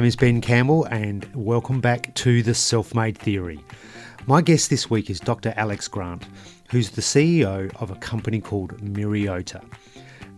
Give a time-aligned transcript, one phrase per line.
[0.00, 3.62] Name is Ben Campbell, and welcome back to The Self Made Theory.
[4.26, 5.52] My guest this week is Dr.
[5.58, 6.26] Alex Grant,
[6.70, 9.62] who's the CEO of a company called Myriota.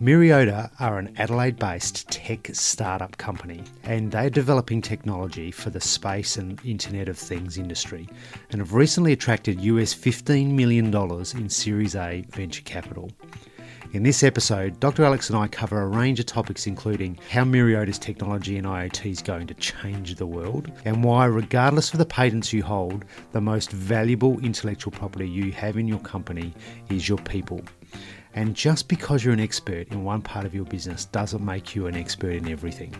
[0.01, 6.35] Myriota are an Adelaide based tech startup company and they're developing technology for the space
[6.35, 8.09] and Internet of Things industry
[8.51, 10.93] and have recently attracted US $15 million
[11.41, 13.13] in Series A venture capital.
[13.93, 15.03] In this episode, Dr.
[15.03, 19.21] Alex and I cover a range of topics including how Myriota's technology and IoT is
[19.21, 23.71] going to change the world, and why, regardless of the patents you hold, the most
[23.71, 26.55] valuable intellectual property you have in your company
[26.89, 27.61] is your people.
[28.33, 31.85] And just because you're an expert in one part of your business doesn't make you
[31.85, 32.95] an expert in everything.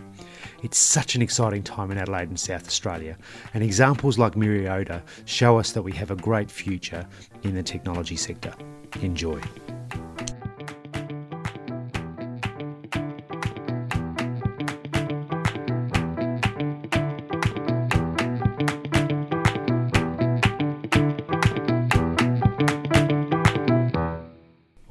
[0.62, 3.18] It's such an exciting time in Adelaide and South Australia,
[3.52, 7.04] and examples like Myriota show us that we have a great future
[7.42, 8.54] in the technology sector.
[9.02, 9.40] Enjoy.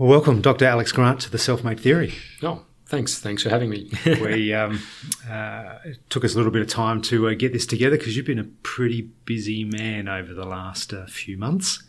[0.04, 0.66] Well, welcome, Dr.
[0.66, 2.16] Alex Grant, to the Self Made Theory.
[2.42, 3.20] Oh, thanks.
[3.20, 3.90] Thanks for having me.
[4.06, 4.82] we um,
[5.32, 8.18] uh, it took us a little bit of time to uh, get this together because
[8.18, 11.84] you've been a pretty busy man over the last uh, few months.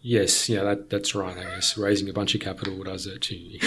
[0.00, 1.36] Yes, yeah, that, that's right.
[1.36, 3.58] I guess raising a bunch of capital does it too.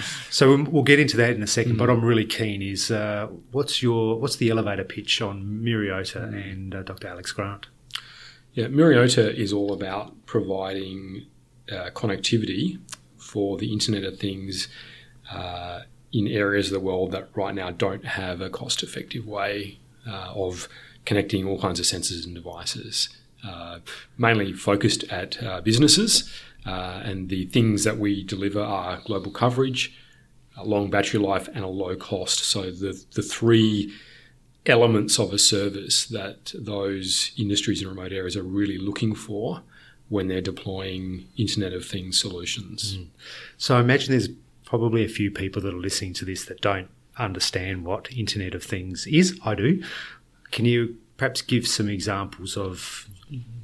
[0.30, 1.76] so we'll get into that in a 2nd mm-hmm.
[1.76, 2.62] but I'm really keen.
[2.62, 7.06] Is uh, what's your what's the elevator pitch on Myriota and uh, Dr.
[7.06, 7.68] Alex Grant?
[8.54, 11.26] Yeah, Myriota is all about providing
[11.70, 12.78] uh, connectivity
[13.18, 14.68] for the Internet of Things
[15.30, 15.82] uh,
[16.12, 20.32] in areas of the world that right now don't have a cost effective way uh,
[20.34, 20.68] of
[21.04, 23.08] connecting all kinds of sensors and devices,
[23.46, 23.78] uh,
[24.18, 26.30] mainly focused at uh, businesses.
[26.64, 29.96] And the things that we deliver are global coverage,
[30.56, 32.40] a long battery life, and a low cost.
[32.40, 33.92] So the, the three
[34.66, 39.62] elements of a service that those industries in remote areas are really looking for
[40.12, 42.98] when they're deploying Internet of Things solutions.
[42.98, 43.06] Mm.
[43.56, 44.28] So I imagine there's
[44.66, 48.62] probably a few people that are listening to this that don't understand what Internet of
[48.62, 49.40] Things is.
[49.42, 49.82] I do.
[50.50, 53.08] Can you perhaps give some examples of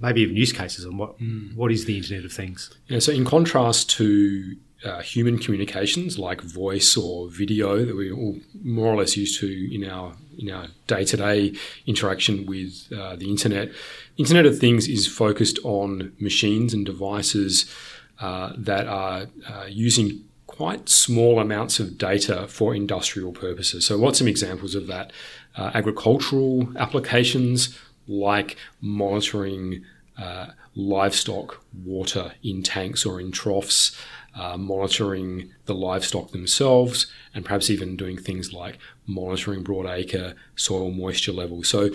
[0.00, 1.54] maybe even use cases on what mm.
[1.54, 2.74] what is the Internet of Things?
[2.86, 8.36] Yeah, so in contrast to uh, human communications like voice or video that we're all
[8.62, 11.54] more or less used to in our in our day to day
[11.86, 13.70] interaction with uh, the internet.
[14.16, 17.72] Internet of Things is focused on machines and devices
[18.20, 23.86] uh, that are uh, using quite small amounts of data for industrial purposes.
[23.86, 25.12] So, what's some examples of that?
[25.56, 29.84] Uh, agricultural applications like monitoring
[30.18, 33.96] uh, livestock water in tanks or in troughs
[34.38, 41.32] uh, monitoring the livestock themselves, and perhaps even doing things like monitoring broadacre soil moisture
[41.32, 41.68] levels.
[41.68, 41.90] So,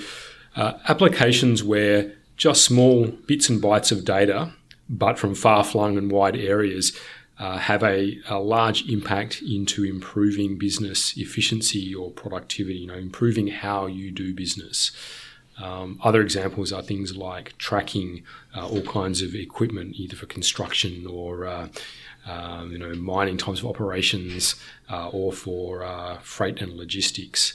[0.55, 4.53] uh, applications where just small bits and bytes of data,
[4.89, 6.97] but from far flung and wide areas,
[7.39, 13.47] uh, have a, a, large impact into improving business efficiency or productivity, you know, improving
[13.47, 14.91] how you do business.
[15.57, 18.23] Um, other examples are things like tracking
[18.55, 21.67] uh, all kinds of equipment, either for construction or uh,
[22.25, 24.55] um, you know, mining types of operations
[24.89, 27.53] uh, or for uh, freight and logistics,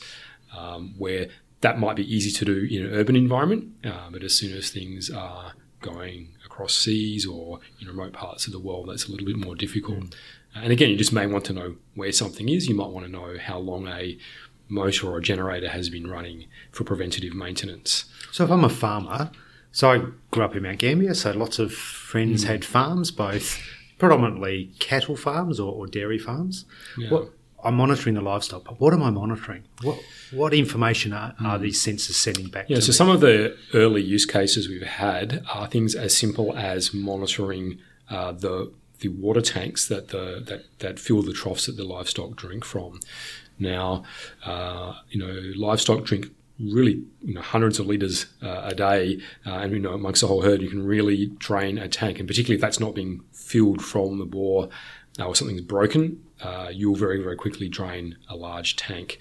[0.57, 1.29] um, where
[1.61, 4.71] that might be easy to do in an urban environment, uh, but as soon as
[4.71, 9.27] things are going across seas or in remote parts of the world, that's a little
[9.27, 10.01] bit more difficult.
[10.01, 10.15] Mm.
[10.55, 12.69] And again, you just may want to know where something is.
[12.69, 14.19] You might want to know how long a
[14.69, 18.05] motor or a generator has been running for preventative maintenance.
[18.33, 19.31] So if I'm a farmer,
[19.73, 22.49] so I grew up in Mount Gambier, so lots of friends mm.
[22.49, 23.61] had farms, both
[23.99, 26.65] predominantly cattle farms or, or dairy farms.
[26.97, 27.11] Yeah.
[27.11, 27.31] What,
[27.65, 29.65] I'm monitoring the livestock, but what am I monitoring?
[29.83, 29.99] What
[30.31, 31.63] what information are, are mm.
[31.63, 32.67] these sensors sending back?
[32.69, 32.93] Yeah, so me?
[32.93, 37.79] some of the early use cases we've had are things as simple as monitoring
[38.11, 42.37] uh, the the water tanks that the that, that fill the troughs that the livestock
[42.37, 43.01] drink from.
[43.59, 44.05] Now,
[44.45, 46.29] uh, you know, livestock drink
[46.61, 50.27] really you know, hundreds of litres uh, a day, uh, and you know amongst the
[50.27, 53.83] whole herd, you can really drain a tank, and particularly if that's not being filled
[53.83, 54.69] from the bore
[55.19, 59.19] uh, or something's broken, uh, you'll very very quickly drain a large tank.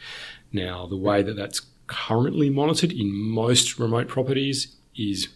[0.52, 5.30] Now, the way that that's currently monitored in most remote properties is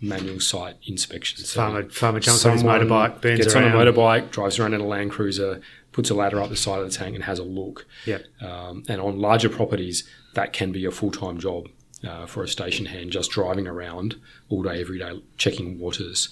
[0.00, 1.38] manual site inspection.
[1.38, 3.72] So farmer, farmer jumps on his motorbike, gets around.
[3.74, 5.60] on a motorbike, drives around in a Land Cruiser,
[5.92, 7.86] puts a ladder up the side of the tank, and has a look.
[8.06, 8.18] Yeah.
[8.40, 11.68] Um, and on larger properties, that can be a full time job
[12.06, 14.16] uh, for a station hand, just driving around
[14.48, 16.28] all day, every day, checking waters,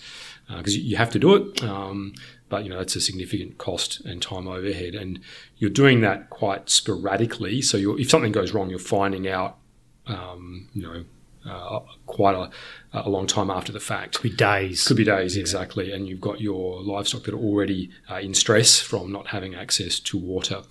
[0.49, 1.63] because uh, you have to do it.
[1.63, 2.15] Um,
[2.49, 5.19] but you know it's a significant cost and time overhead, and
[5.59, 7.61] you're doing that quite sporadically.
[7.63, 9.59] So if something goes wrong, you're finding out
[10.07, 11.05] um, you know,
[11.51, 12.51] uh, quite a,
[12.93, 14.17] a long time after the fact.
[14.17, 14.87] Could be days.
[14.87, 15.41] Could be days, yeah.
[15.41, 15.93] exactly.
[15.93, 20.01] And you've got your livestock that are already uh, in stress from not having access
[20.01, 20.63] to water.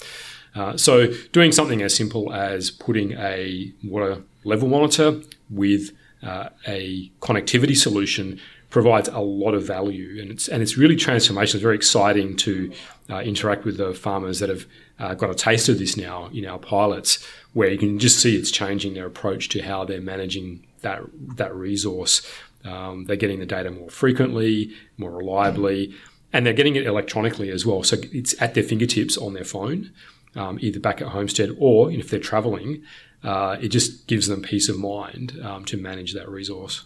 [0.56, 5.92] Uh, so, doing something as simple as putting a water level monitor with
[6.24, 11.56] uh, a connectivity solution provides a lot of value, and it's and it's really transformational.
[11.56, 12.72] It's very exciting to
[13.10, 14.66] uh, interact with the farmers that have
[14.98, 18.38] uh, got a taste of this now in our pilots, where you can just see
[18.38, 21.02] it's changing their approach to how they're managing that
[21.36, 22.25] that resource.
[22.63, 25.94] Um, they're getting the data more frequently, more reliably,
[26.34, 27.84] and they're getting it electronically as well.
[27.84, 29.92] So it's at their fingertips on their phone
[30.35, 32.83] um, either back at homestead or if they're traveling,
[33.23, 36.85] uh, it just gives them peace of mind um, to manage that resource.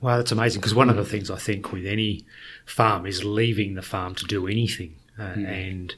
[0.00, 0.60] Wow, that's amazing.
[0.60, 2.24] Because one of the things I think with any
[2.66, 5.46] farm is leaving the farm to do anything, uh, mm.
[5.46, 5.94] and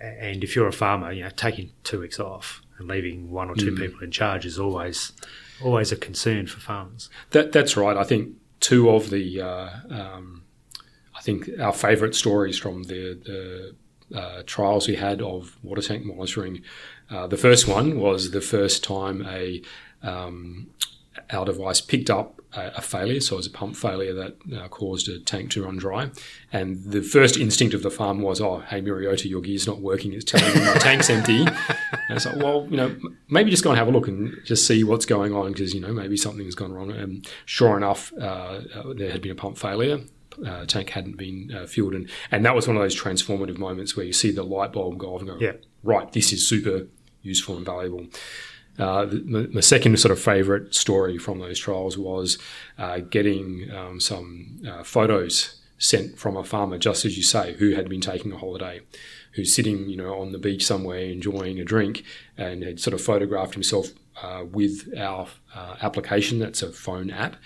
[0.00, 3.54] and if you're a farmer, you know, taking two weeks off and leaving one or
[3.54, 3.78] two mm.
[3.78, 5.12] people in charge is always
[5.62, 7.10] always a concern for farmers.
[7.30, 7.96] That that's right.
[7.96, 10.42] I think two of the uh, um,
[11.14, 13.74] I think our favourite stories from the, the
[14.14, 16.62] uh, trials we had of water tank monitoring.
[17.10, 19.62] Uh, the first one was the first time a
[20.02, 20.68] um,
[21.30, 24.68] our device picked up a, a, failure, so it was a pump failure that uh,
[24.68, 26.10] caused a tank to run dry.
[26.52, 30.12] And the first instinct of the farm was, "Oh, hey Myriota, your gear's not working.
[30.12, 31.46] It's telling me my tank's empty."
[32.08, 32.96] And it's like, well, you know,
[33.28, 35.80] maybe just go and have a look and just see what's going on because you
[35.80, 36.92] know maybe something's gone wrong.
[36.92, 40.00] And sure enough, uh, uh there had been a pump failure
[40.44, 43.96] uh, tank hadn't been uh, fueled, and and that was one of those transformative moments
[43.96, 45.52] where you see the light bulb go off and go, yeah.
[45.82, 46.86] right, this is super
[47.22, 48.06] useful and valuable.
[48.78, 52.38] Uh, the, my second sort of favourite story from those trials was
[52.78, 57.74] uh, getting um, some uh, photos sent from a farmer, just as you say, who
[57.74, 58.80] had been taking a holiday,
[59.32, 62.04] who's sitting, you know, on the beach somewhere enjoying a drink,
[62.36, 63.88] and had sort of photographed himself
[64.22, 65.28] uh, with our
[65.82, 66.38] application.
[66.38, 67.36] That's a phone app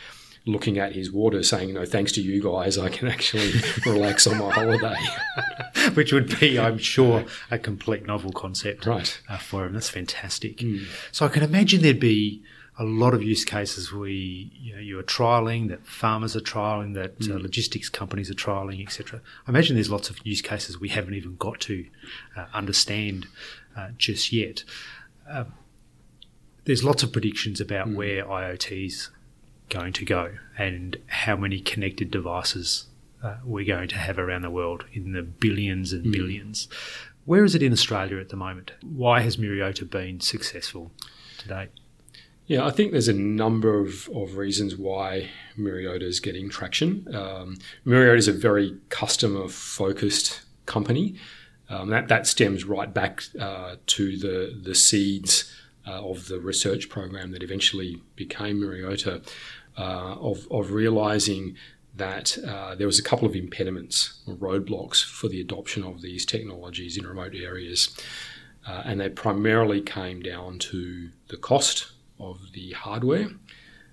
[0.47, 3.53] looking at his water saying, no, thanks to you guys, I can actually
[3.87, 4.97] relax on my holiday.
[5.95, 9.21] Which would be, I'm sure, a complete novel concept right.
[9.29, 9.75] Uh, for him.
[9.75, 10.59] That's fantastic.
[10.59, 10.87] Mm.
[11.13, 12.43] So I can imagine there'd be
[12.79, 16.95] a lot of use cases we you know you are trialing that farmers are trialing
[16.95, 17.31] that mm.
[17.31, 17.43] uh, hmm.
[17.43, 21.37] logistics companies are trialing etc i imagine there's lots of use cases we haven't even
[21.37, 21.85] got to
[22.39, 23.27] uh, understand
[23.77, 24.65] uh, just yet
[25.29, 25.45] uh,
[26.65, 27.97] there's lots of predictions about mm.
[27.97, 29.11] where iots
[29.71, 32.87] going to go and how many connected devices
[33.23, 36.13] uh, we're going to have around the world in the billions and mm.
[36.13, 36.69] billions.
[37.25, 38.73] Where is it in Australia at the moment?
[38.83, 40.91] Why has Myriota been successful
[41.39, 41.71] to date?
[42.47, 47.07] Yeah, I think there's a number of, of reasons why Myriota is getting traction.
[47.15, 51.15] Um, is a very customer focused company.
[51.69, 55.55] Um, that, that stems right back uh, to the, the seeds
[55.87, 59.21] uh, of the research program that eventually became Myriota uh,
[59.77, 61.57] of, of realizing
[61.97, 66.25] that uh, there was a couple of impediments or roadblocks for the adoption of these
[66.25, 67.97] technologies in remote areas.
[68.67, 73.29] Uh, and they primarily came down to the cost of the hardware,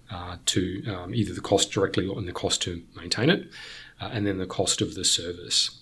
[0.09, 3.49] uh, to um, either the cost directly or the cost to maintain it,
[3.99, 5.81] uh, and then the cost of the service.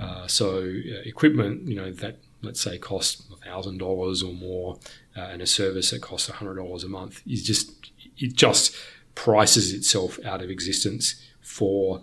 [0.00, 0.70] Uh, so
[1.04, 4.78] equipment, you know, that let's say costs thousand dollars or more,
[5.14, 8.74] and a service that costs hundred dollars a month is just it just
[9.14, 12.02] prices itself out of existence for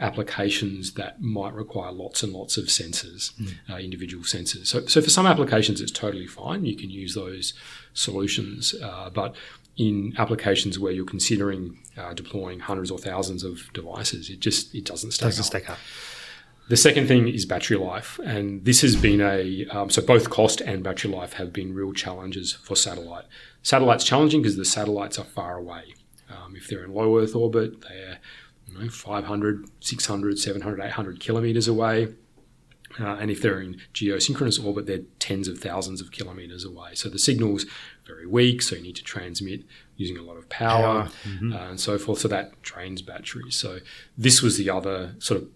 [0.00, 3.52] applications that might require lots and lots of sensors, mm.
[3.70, 4.66] uh, individual sensors.
[4.66, 6.64] So, so for some applications, it's totally fine.
[6.64, 7.52] You can use those
[7.92, 9.36] solutions, uh, but
[9.76, 14.84] in applications where you're considering uh, deploying hundreds or thousands of devices, it just it
[14.84, 15.46] doesn't stack doesn't up.
[15.46, 15.78] stack up.
[16.68, 20.60] The second thing is battery life, and this has been a um, so both cost
[20.60, 23.24] and battery life have been real challenges for satellite.
[23.62, 25.94] Satellite's challenging because the satellites are far away.
[26.30, 28.18] Um, if they're in low Earth orbit, they're
[28.66, 32.14] you know, 500, 600, 700, 800 kilometers away.
[32.98, 36.94] Uh, and if they're in geosynchronous orbit, they're tens of thousands of kilometers away.
[36.94, 37.64] So the signal's
[38.04, 39.62] very weak, so you need to transmit
[39.96, 41.08] using a lot of power, power.
[41.24, 41.52] Mm-hmm.
[41.52, 42.20] Uh, and so forth.
[42.20, 43.56] So that drains batteries.
[43.56, 43.78] So
[44.18, 45.48] this was the other sort of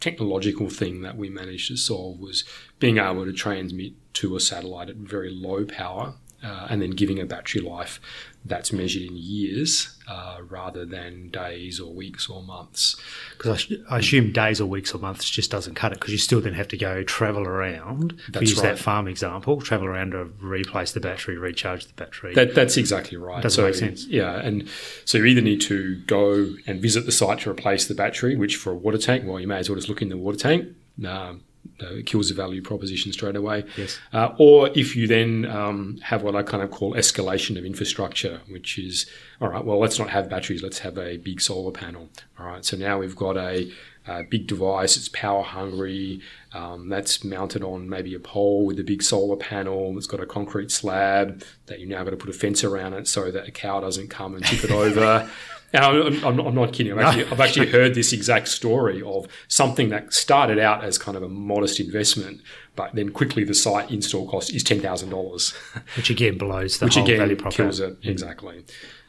[0.00, 2.44] technological thing that we managed to solve was
[2.78, 7.18] being able to transmit to a satellite at very low power uh, and then giving
[7.18, 8.00] a battery life
[8.44, 12.96] that's measured in years uh, rather than days or weeks or months.
[13.36, 16.18] Because I, I, assume days or weeks or months just doesn't cut it because you
[16.18, 18.18] still then have to go travel around.
[18.30, 18.70] That's use right.
[18.70, 22.34] that farm example, travel around to replace the battery, recharge the battery.
[22.34, 23.42] That, that's exactly right.
[23.42, 24.06] Doesn't so, make sense.
[24.06, 24.68] Yeah, and
[25.04, 28.56] so you either need to go and visit the site to replace the battery, which
[28.56, 30.68] for a water tank, well, you may as well just look in the water tank.
[31.06, 31.42] Um,
[31.78, 33.64] it kills the value proposition straight away.
[33.76, 33.98] Yes.
[34.12, 38.40] Uh, or if you then um, have what I kind of call escalation of infrastructure,
[38.48, 39.06] which is
[39.40, 39.64] all right.
[39.64, 40.62] Well, let's not have batteries.
[40.62, 42.08] Let's have a big solar panel.
[42.38, 42.64] All right.
[42.64, 43.70] So now we've got a,
[44.06, 44.96] a big device.
[44.96, 46.20] It's power hungry.
[46.52, 49.96] Um, that's mounted on maybe a pole with a big solar panel.
[49.96, 53.08] It's got a concrete slab that you now got to put a fence around it
[53.08, 55.28] so that a cow doesn't come and tip it over.
[55.72, 56.92] And I'm, I'm, I'm, not kidding.
[56.92, 61.16] I've actually, I've actually heard this exact story of something that started out as kind
[61.16, 62.42] of a modest investment,
[62.76, 65.54] but then quickly the site install cost is ten thousand dollars,
[65.96, 67.92] which again blows the which whole again value prop kills out.
[67.92, 68.64] it exactly.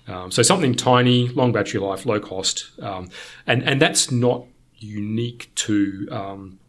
[0.07, 3.09] Um, so something tiny, long battery life, low cost, um,
[3.45, 4.45] and and that's not
[4.77, 6.59] unique to um,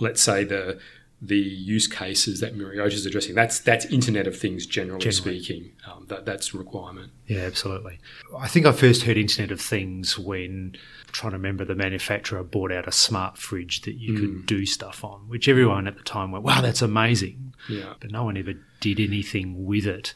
[0.00, 0.78] let's say the
[1.20, 3.34] the use cases that Myriota is addressing.
[3.34, 5.40] That's that's Internet of Things, generally, Generally.
[5.42, 5.72] speaking.
[5.90, 7.10] Um, that that's a requirement.
[7.26, 7.98] Yeah, absolutely.
[8.38, 12.44] I think I first heard Internet of Things when I'm trying to remember the manufacturer
[12.44, 16.04] bought out a smart fridge that you could do stuff on, which everyone at the
[16.04, 17.94] time went, "Wow, that's amazing!" Yeah.
[17.98, 20.14] But no one ever did anything with it.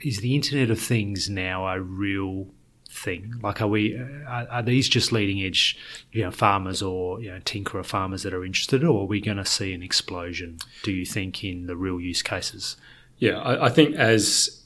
[0.00, 2.48] Is the Internet of Things now a real
[2.96, 3.34] thing?
[3.42, 5.78] Like, are we are, are these just leading edge,
[6.12, 9.36] you know, farmers or you know, tinkerer farmers that are interested, or are we going
[9.36, 10.58] to see an explosion?
[10.82, 12.76] Do you think in the real use cases?
[13.18, 14.62] Yeah, I, I think as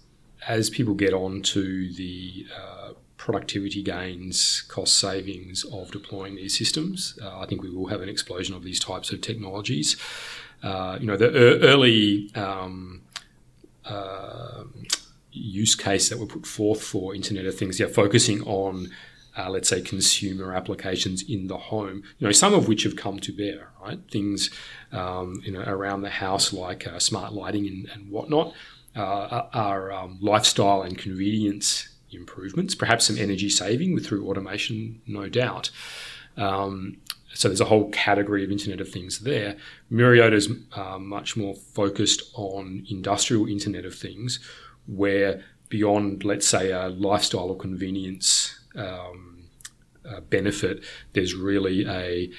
[0.49, 7.19] as people get on to the uh, productivity gains, cost savings of deploying these systems,
[7.23, 9.97] uh, I think we will have an explosion of these types of technologies.
[10.63, 13.03] Uh, you know, the e- early um,
[13.85, 14.65] uh,
[15.33, 18.91] use case that were put forth for Internet of Things, yeah, focusing on
[19.37, 23.19] uh, let's say consumer applications in the home, you know, some of which have come
[23.21, 24.01] to bear, right?
[24.11, 24.51] Things,
[24.93, 28.53] um, you know, around the house like uh, smart lighting and, and whatnot
[28.97, 35.29] uh, are, um, lifestyle and convenience improvements, perhaps some energy saving with through automation, no
[35.29, 35.71] doubt.
[36.37, 36.97] Um,
[37.33, 39.57] so there's a whole category of Internet of Things there.
[39.93, 44.41] Myriota is uh, much more focused on industrial Internet of Things,
[44.87, 49.45] where beyond, let's say, a lifestyle or convenience um,
[50.09, 50.83] uh, benefit,
[51.13, 52.31] there's really a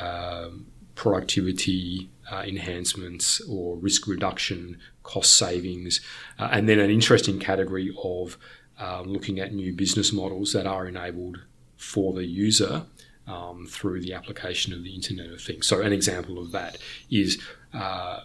[0.00, 6.00] um, productivity uh, enhancements or risk reduction, cost savings,
[6.38, 8.36] uh, and then an interesting category of
[8.78, 11.38] um, looking at new business models that are enabled
[11.76, 12.84] for the user
[13.26, 15.66] um, through the application of the Internet of Things.
[15.66, 16.78] So, an example of that
[17.10, 17.40] is
[17.72, 18.20] uh,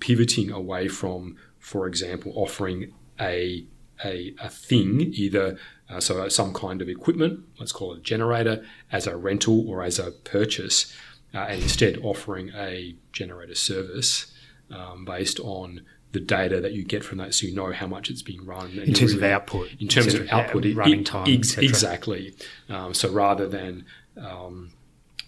[0.00, 3.64] pivoting away from, for example, offering a
[4.04, 5.58] a, a thing, either
[5.90, 9.82] uh, so some kind of equipment, let's call it a generator, as a rental or
[9.82, 10.94] as a purchase,
[11.34, 14.32] uh, and instead offering a generator service
[14.70, 15.80] um, based on
[16.12, 18.70] the data that you get from that, so you know how much it's being run.
[18.70, 22.34] In terms of output, in terms of output, it- running time, ex- exactly.
[22.68, 23.84] Um, so rather than
[24.16, 24.70] um,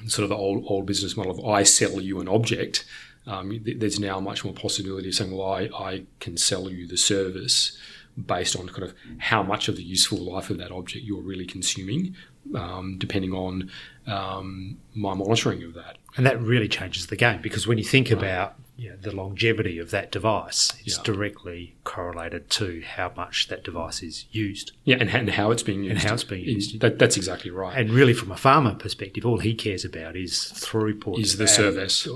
[0.06, 2.84] sort of the old old business model of I sell you an object,
[3.26, 6.86] um, th- there's now much more possibility of saying, well, I, I can sell you
[6.86, 7.78] the service
[8.26, 11.46] based on kind of how much of the useful life of that object you're really
[11.46, 12.14] consuming,
[12.54, 13.70] um, depending on
[14.06, 15.96] um, my monitoring of that.
[16.16, 19.78] And that really changes the game because when you think about you know, the longevity
[19.78, 21.02] of that device, it's Yeah.
[21.04, 24.72] directly correlated to how much that device is used.
[24.84, 25.96] Yeah, and, and how it's being used.
[25.96, 26.80] And how it's being used.
[26.80, 27.76] That, that's exactly right.
[27.76, 31.20] And really, from a farmer perspective, all he cares about is throughput.
[31.20, 32.08] Is the service.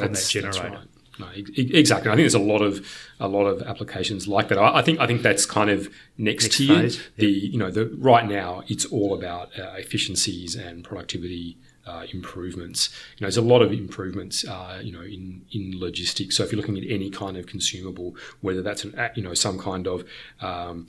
[0.00, 0.76] From That's- that generator.
[0.78, 0.86] right.
[1.18, 2.10] No, ex- ex- exactly.
[2.10, 2.74] I think there's a lot of
[3.20, 4.58] a lot of applications like that.
[4.58, 6.80] I, I think I think that's kind of next, Next tier.
[6.80, 11.58] phase, The you know the right now it's all about uh, efficiencies and productivity.
[11.86, 12.90] Uh, improvements.
[13.16, 14.44] You know, there's a lot of improvements.
[14.46, 16.36] Uh, you know, in in logistics.
[16.36, 19.58] So if you're looking at any kind of consumable, whether that's an you know some
[19.58, 20.04] kind of
[20.40, 20.86] um,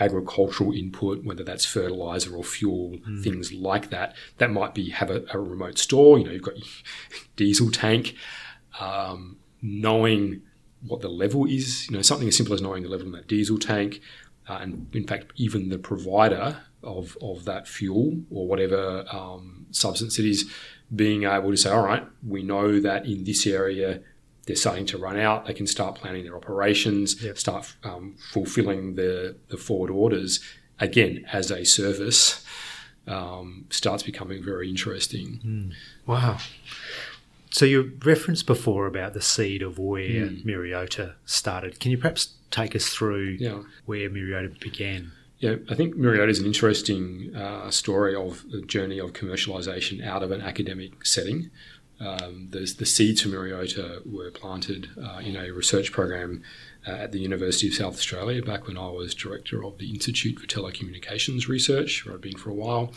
[0.00, 4.14] agricultural input, whether that's fertilizer or fuel, things like that.
[4.38, 6.18] That might be have a, a remote store.
[6.18, 6.66] You know, you've got your
[7.36, 8.14] diesel tank.
[8.80, 10.42] Um, knowing
[10.86, 13.26] what the level is, you know, something as simple as knowing the level in that
[13.26, 14.00] diesel tank,
[14.48, 20.18] uh, and in fact, even the provider of of that fuel or whatever um, substance
[20.18, 20.50] it is,
[20.94, 24.00] being able to say, all right, we know that in this area
[24.46, 25.46] they're starting to run out.
[25.46, 27.38] They can start planning their operations, Yep.
[27.38, 30.40] start um, fulfilling the, the forward orders
[30.80, 32.44] again as a service.
[33.06, 35.72] Um, starts becoming very interesting.
[36.06, 36.38] Wow.
[37.50, 40.48] So you referenced before about the seed of where Hmm.
[40.48, 41.78] Myriota started.
[41.80, 43.62] Can you perhaps take us through Yeah.
[43.84, 45.12] where Myriota began?
[45.38, 50.22] Yeah, I think Myriota is an interesting uh, story of the journey of commercialization out
[50.22, 51.50] of an academic setting.
[52.00, 56.42] Um, the seeds for Myriota were planted uh, in a research program
[56.86, 60.38] uh, at the University of South Australia back when I was director of the Institute
[60.38, 62.92] for Telecommunications Research, where I'd been for a while.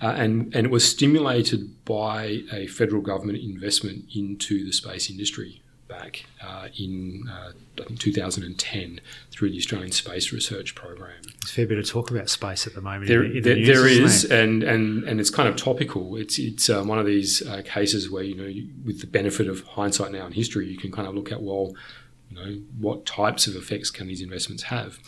[0.00, 5.59] Uh, and, and it was stimulated by a federal government investment into the space industry
[5.90, 11.20] back uh, in uh, I think 2010 through the Australian Space Research Program.
[11.22, 13.08] There's a fair bit of talk about space at the moment.
[13.08, 14.42] There, in the, in there, news, there is, there?
[14.42, 16.16] and, and and it's kind of topical.
[16.16, 19.48] It's it's um, one of these uh, cases where you know, you, with the benefit
[19.48, 21.74] of hindsight now in history, you can kind of look at well,
[22.30, 24.98] you know, what types of effects can these investments have.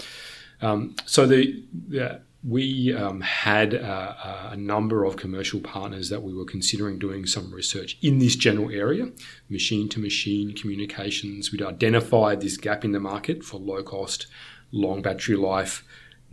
[0.61, 6.35] Um, so the, the we um, had a, a, number of commercial partners that we
[6.35, 9.07] were considering doing some research in this general area
[9.49, 11.53] machine to machine communications.
[11.53, 14.27] We'd identified this gap in the market for low cost,
[14.73, 15.85] long battery life,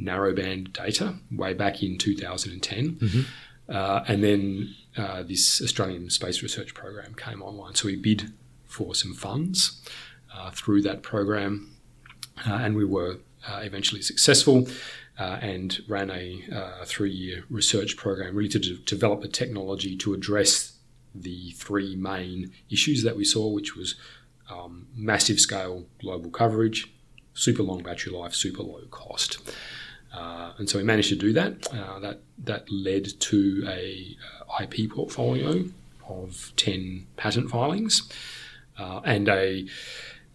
[0.02, 2.96] narrowband data way back in 2010.
[2.96, 3.22] Mm-hmm.
[3.72, 7.76] Uh, and then uh, this Australian Space Research Program came online.
[7.76, 8.34] So we bid
[8.66, 9.80] for some funds
[10.36, 11.72] uh, through that program,
[12.48, 14.68] uh, and we were uh, eventually successful
[15.20, 19.96] uh, and ran a uh, three year research program really to de- develop a technology
[19.98, 20.78] to address
[21.14, 23.96] the three main issues that we saw, which was
[24.50, 26.92] um, massive scale global coverage,
[27.34, 29.38] super long battery life, super low cost.
[30.14, 31.68] Uh, and so we managed to do that.
[31.72, 34.18] Uh, that that led to a
[34.50, 35.66] uh, IP portfolio
[36.08, 38.10] of ten patent filings
[38.80, 39.68] uh, and a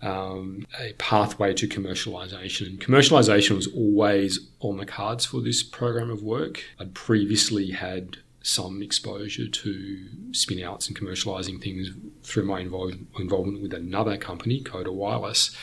[0.03, 2.67] um, a pathway to commercialization.
[2.67, 6.65] And commercialization was always on the cards for this program of work.
[6.79, 11.91] I'd previously had some exposure to spin outs and commercializing things
[12.23, 15.57] through my involve- involvement with another company, Cohda Wireless.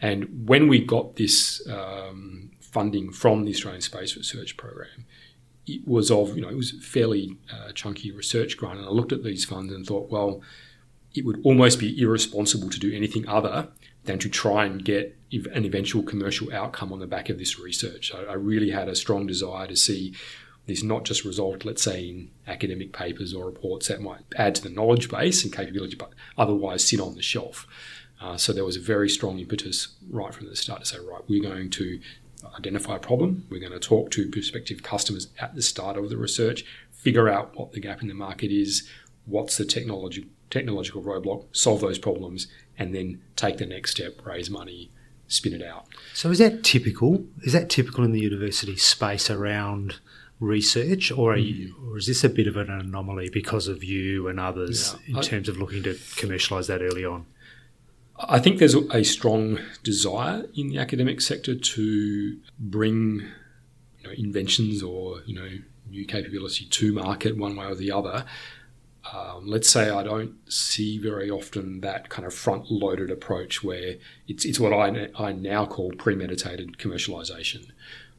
[0.00, 5.04] And when we got this um, funding from the Australian Space Research Program,
[5.66, 8.78] it was of, you know, it was fairly uh, chunky research grant.
[8.78, 10.40] And I looked at these funds and thought, well,
[11.14, 13.68] it would almost be irresponsible to do anything other
[14.04, 18.12] than to try and get an eventual commercial outcome on the back of this research.
[18.14, 20.14] I, I really had a strong desire to see
[20.66, 24.62] this not just result, let's say, in academic papers or reports that might add to
[24.62, 27.66] the knowledge base and capability, but otherwise sit on the shelf.
[28.20, 31.22] Uh, so there was a very strong impetus right from the start to say, right,
[31.28, 32.00] we're going to
[32.56, 36.16] identify a problem, we're going to talk to prospective customers at the start of the
[36.16, 38.88] research, figure out what the gap in the market is,
[39.26, 42.46] what's the technology technological roadblock, solve those problems,
[42.78, 44.90] and then take the next step, raise money,
[45.26, 45.86] spin it out.
[46.14, 47.24] So is that typical?
[47.42, 49.96] Is that typical in the university space around
[50.40, 51.90] research, or you, mm.
[51.90, 55.16] or is this a bit of an anomaly because of you and others yeah, in
[55.18, 57.26] I, terms of looking to commercialise that early on?
[58.16, 63.24] I think there's a strong desire in the academic sector to bring
[63.98, 65.48] you know, inventions or you know
[65.90, 68.24] new capability to market one way or the other.
[69.12, 73.96] Um, let's say I don't see very often that kind of front loaded approach where
[74.26, 77.70] it's, it's what I, I now call premeditated commercialization,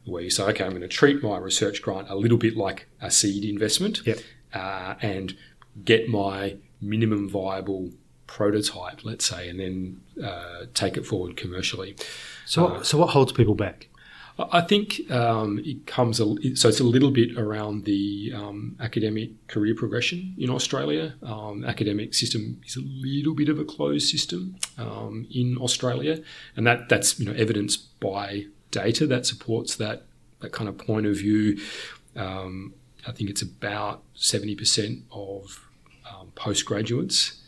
[0.04, 2.86] where you say, okay, I'm going to treat my research grant a little bit like
[3.00, 4.18] a seed investment yep.
[4.54, 5.36] uh, and
[5.84, 7.90] get my minimum viable
[8.26, 11.96] prototype, let's say, and then uh, take it forward commercially.
[12.44, 13.88] So, uh, so what holds people back?
[14.38, 16.24] I think um, it comes a,
[16.56, 21.14] so it's a little bit around the um, academic career progression in Australia.
[21.22, 26.22] Um, academic system is a little bit of a closed system um, in Australia,
[26.54, 30.04] and that that's you know evidenced by data that supports that
[30.40, 31.58] that kind of point of view.
[32.14, 32.74] Um,
[33.06, 35.66] I think it's about seventy percent of
[36.10, 37.40] um, postgraduates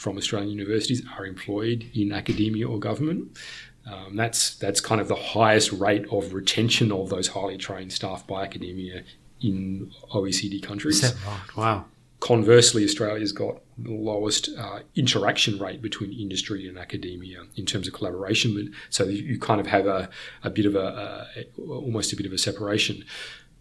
[0.00, 3.36] from Australian universities are employed in academia or government.
[3.86, 8.26] Um, that's that's kind of the highest rate of retention of those highly trained staff
[8.26, 9.04] by academia
[9.40, 11.02] in OECD countries.
[11.02, 11.56] Right?
[11.56, 11.84] Wow.
[12.20, 17.94] Conversely, Australia's got the lowest uh, interaction rate between industry and academia in terms of
[17.94, 18.74] collaboration.
[18.90, 20.10] So you kind of have a,
[20.44, 23.04] a bit of a, a, almost a bit of a separation.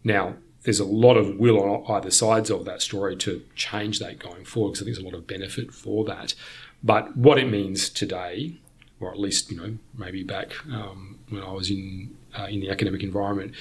[0.03, 4.19] Now, there's a lot of will on either sides of that story to change that
[4.19, 6.36] going forward because I think there's a lot of benefit for that.
[6.84, 8.60] But what it means today
[8.99, 12.69] or at least you know maybe back um, when I was in uh, in the
[12.69, 13.53] academic environment,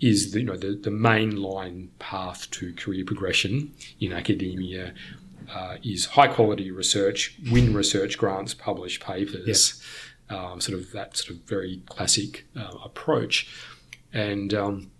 [0.00, 4.94] is the, you know the, the mainline path to career progression in academia
[5.52, 9.82] uh, is high quality research, win research grants, publish papers,
[10.30, 13.48] um, sort of that sort of very classic uh, approach,
[14.12, 14.90] and um,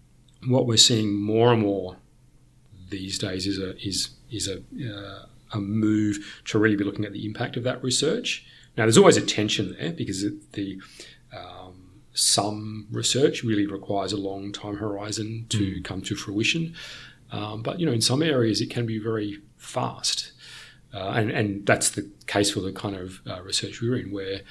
[0.47, 1.97] what we're seeing more and more
[2.91, 7.13] these days is a is is a uh, a move to really be looking at
[7.13, 8.47] the impact of that research
[8.79, 10.81] now, there's always a tension there because the
[11.37, 15.85] um, some research really requires a long time horizon to mm.
[15.85, 16.77] come to fruition,
[17.33, 20.31] um, but you know, in some areas it can be very fast,
[20.95, 24.43] uh, and and that's the case for the kind of uh, research we're in, where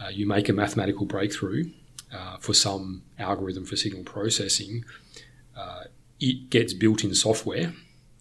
[0.00, 1.64] uh, you make a mathematical breakthrough
[2.14, 4.84] uh, for some algorithm for signal processing.
[5.56, 5.84] Uh,
[6.20, 7.74] it gets built in software.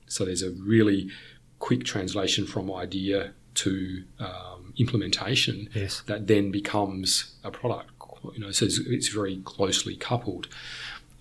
[0.07, 1.11] So there's a really
[1.59, 6.01] quick translation from idea to um, implementation Yes.
[6.07, 7.89] that then becomes a product.
[8.33, 10.47] You know, so it's, it's very closely coupled.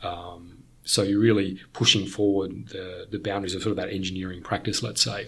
[0.03, 4.83] Um, so you're really pushing forward the, the boundaries of sort of that engineering practice,
[4.83, 5.27] let's say.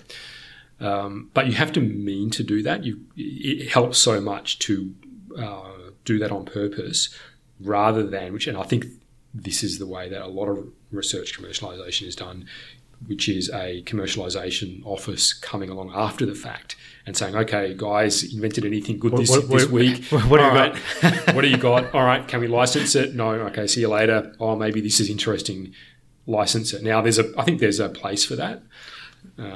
[0.80, 2.84] Um, but you have to mean to do that.
[2.84, 4.94] You, it helps so much to
[5.38, 7.16] uh, do that on purpose
[7.60, 8.84] rather than, which, and I think
[9.32, 12.46] this is the way that a lot of research commercialization is done,
[13.06, 18.64] which is a commercialization office coming along after the fact and saying, okay, guys, invented
[18.64, 20.04] anything good this, what- this week?
[20.28, 21.34] what have you All right.
[21.34, 21.94] what do you got?
[21.94, 23.14] All right, can we license it?
[23.14, 23.30] No.
[23.48, 24.34] Okay, see you later.
[24.40, 25.74] Oh, maybe this is interesting.
[26.26, 26.82] License it.
[26.82, 28.62] Now, there's a, I think there's a place for that.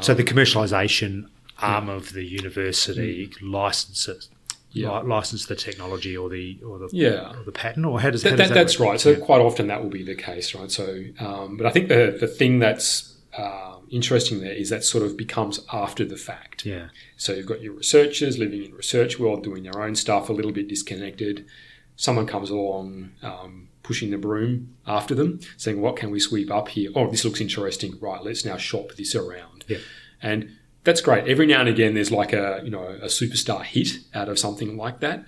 [0.00, 1.28] So the commercialisation
[1.60, 4.28] arm of the university licenses
[4.72, 4.98] Yeah.
[5.00, 7.32] license the technology or the or the Yeah.
[7.38, 8.88] or the patent or how does, That, how does that, that that's work?
[8.90, 9.00] right.
[9.00, 10.70] So quite often that will be the case, right?
[10.70, 15.04] So, um, but I think the the thing that's um, interesting there is that sort
[15.04, 16.66] of becomes after the fact.
[16.66, 20.32] yeah So you've got your researchers living in research world, doing their own stuff, a
[20.32, 21.46] little bit disconnected.
[21.94, 26.68] Someone comes along, um, pushing the broom after them, saying, "What can we sweep up
[26.68, 26.90] here?
[26.94, 27.96] Oh, this looks interesting.
[28.00, 29.78] Right, let's now shop this around." Yeah.
[30.20, 30.50] And
[30.84, 31.28] that's great.
[31.28, 34.76] Every now and again, there's like a you know a superstar hit out of something
[34.76, 35.24] like that.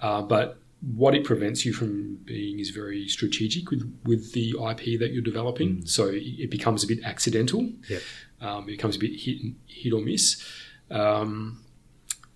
[0.00, 4.98] Uh, but what it prevents you from being is very strategic with, with the IP
[5.00, 5.84] that you're developing.
[5.86, 7.70] So it it becomes a bit accidental.
[7.88, 7.98] Yeah.
[8.40, 10.44] Um, it becomes a bit hit, hit or miss.
[10.90, 11.64] Um,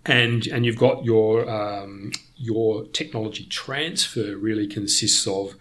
[0.05, 5.55] and and you've got your um, your technology transfer really consists of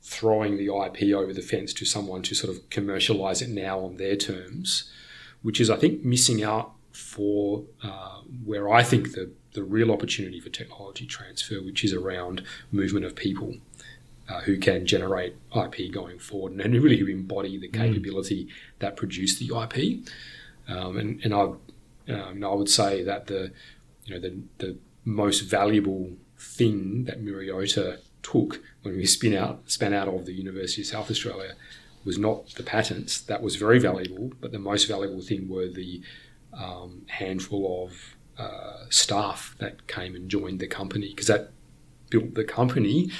[0.00, 3.98] throwing the IP over the fence to someone to sort of commercialize it now on
[3.98, 4.90] their terms,
[5.42, 10.40] which is I think missing out for uh, where I think the the real opportunity
[10.40, 13.56] for technology transfer, which is around movement of people.
[14.28, 19.40] Uh, who can generate IP going forward and, really who embody the capability that produced
[19.40, 20.08] the IP.
[20.68, 21.42] Um, and and I,
[22.08, 23.50] um, I would say that the
[24.06, 29.92] you know the the most valuable thing that Myriota took when we spin out span
[29.92, 31.54] out of the University of South Australia
[32.04, 36.02] was not the patents that was very valuable, but the most valuable thing were the
[36.52, 41.50] um, handful of uh, staff that came and joined the company because that
[42.10, 43.10] built the company,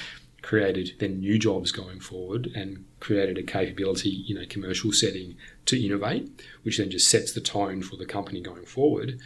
[0.42, 5.82] created then new jobs going forward, and created a capability in a commercial setting to
[5.82, 9.18] innovate, which then just sets the tone for the company going forward.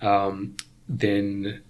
[0.00, 0.56] Um,
[0.88, 1.62] then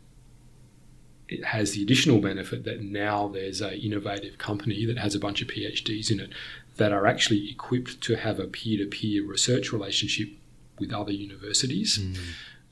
[1.28, 5.42] it has the additional benefit that now there's a innovative company that has a bunch
[5.42, 6.30] of PhDs in it
[6.76, 10.28] that are actually equipped to have a peer-to-peer research relationship
[10.78, 11.98] with other universities,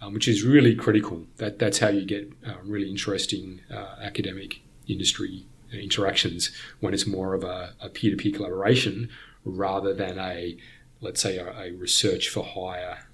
[0.04, 1.26] um, which is really critical.
[1.36, 7.34] That that's how you get uh, really interesting uh, academic industry interactions when it's more
[7.34, 9.08] of a, a peer-to-peer collaboration
[9.44, 10.56] rather than a
[11.00, 13.06] let's say a, a research for hire,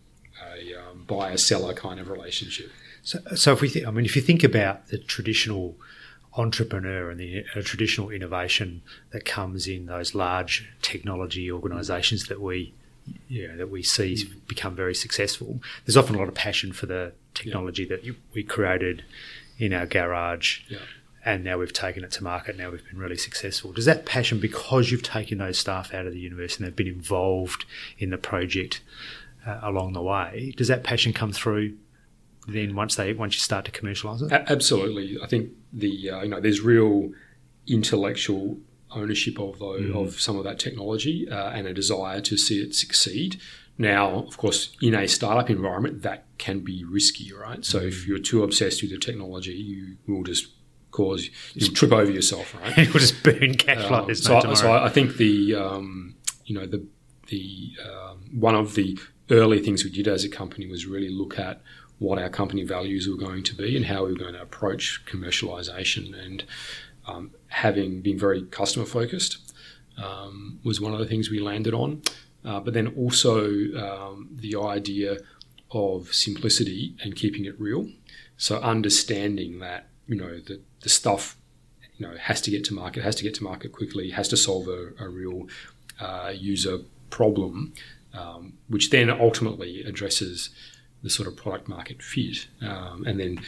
[0.54, 2.70] a um, buyer seller kind of relationship.
[3.02, 5.76] So, so if we think, I mean, if you think about the traditional
[6.34, 12.74] entrepreneur and the uh, traditional innovation that comes in those large technology organisations that we,
[13.28, 16.86] you know, that we see become very successful, there's often a lot of passion for
[16.86, 19.04] the technology that you, we created
[19.58, 20.60] in our garage.
[20.68, 20.78] Yeah.
[21.22, 22.56] And now we've taken it to market.
[22.56, 23.72] Now we've been really successful.
[23.72, 26.86] Does that passion, because you've taken those staff out of the university and they've been
[26.86, 27.66] involved
[27.98, 28.80] in the project
[29.46, 31.76] uh, along the way, does that passion come through
[32.48, 34.32] then once they once you start to commercialize it?
[34.32, 37.12] Absolutely, I think the uh, you know there's real
[37.66, 38.58] intellectual
[38.92, 42.74] ownership of though of some of that technology uh, and a desire to see it
[42.74, 43.40] succeed.
[43.78, 47.64] Now, of course, in a startup environment, that can be risky, right?
[47.64, 50.48] So if you're too obsessed with the technology, you will just
[50.90, 52.76] cause you trip over yourself, right?
[52.86, 54.56] You'll just burn cash like Um, there's so, no tomorrow.
[54.56, 56.84] so I think the um, you know the
[57.28, 58.98] the um, one of the
[59.30, 61.62] early things we did as a company was really look at
[61.98, 65.02] what our company values were going to be and how we were going to approach
[65.06, 66.44] commercialization and
[67.06, 69.52] um, having been very customer focused
[69.96, 72.02] um, was one of the things we landed on.
[72.44, 73.44] Uh, but then also
[73.76, 75.18] um, the idea
[75.72, 77.88] of simplicity and keeping it real.
[78.36, 81.36] So understanding that you know the the stuff
[81.96, 84.36] you know has to get to market, has to get to market quickly, has to
[84.36, 85.48] solve a, a real
[86.00, 86.78] uh, user
[87.10, 87.74] problem,
[88.14, 90.50] um, which then ultimately addresses
[91.02, 93.38] the sort of product market fit, um, and then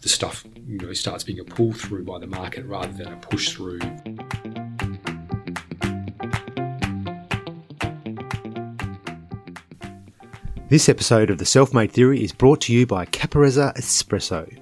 [0.00, 3.16] the stuff you know starts being a pull through by the market rather than a
[3.16, 3.80] push through.
[10.68, 14.60] This episode of The Self Made Theory is brought to you by Caparezza Espresso.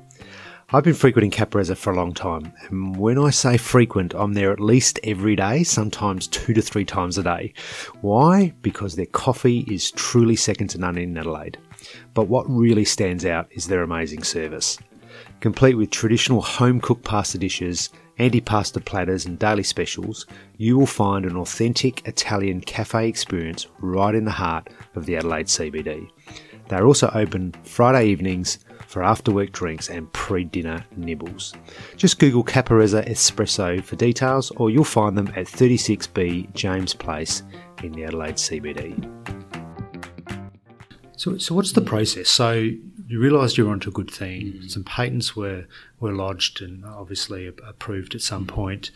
[0.75, 4.53] I've been frequenting Caparezza for a long time, and when I say frequent, I'm there
[4.53, 7.53] at least every day, sometimes two to three times a day.
[8.01, 8.53] Why?
[8.63, 11.59] Because their coffee is truly second to none in Adelaide.
[12.15, 14.79] But what really stands out is their amazing service.
[15.41, 21.25] Complete with traditional home cooked pasta dishes, antipasta platters, and daily specials, you will find
[21.25, 26.09] an authentic Italian cafe experience right in the heart of the Adelaide CBD.
[26.69, 31.55] They are also open Friday evenings for after work drinks and pre dinner nibbles.
[31.97, 37.43] Just Google Caparezza Espresso for details, or you'll find them at 36B James Place
[37.83, 39.09] in the Adelaide CBD.
[41.17, 42.29] So, so what's the process?
[42.29, 42.71] So
[43.07, 44.53] you realised you were onto a good thing.
[44.53, 44.71] Mm.
[44.71, 45.67] Some patents were
[46.01, 48.91] were lodged and obviously approved at some point.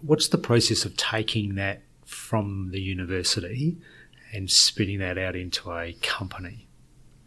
[0.00, 3.76] What's the process of taking that from the university
[4.32, 6.68] and spitting that out into a company?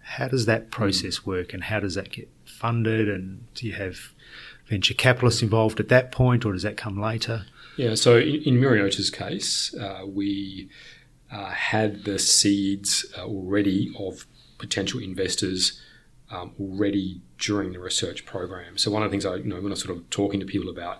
[0.01, 3.09] How does that process work and how does that get funded?
[3.09, 4.13] And do you have
[4.67, 7.45] venture capitalists involved at that point or does that come later?
[7.77, 10.69] Yeah, so in, in Myriota's case, uh, we
[11.31, 14.25] uh, had the seeds uh, already of
[14.59, 15.81] potential investors
[16.29, 18.77] um, already during the research program.
[18.77, 20.69] So one of the things I, you know, when I'm sort of talking to people
[20.69, 20.99] about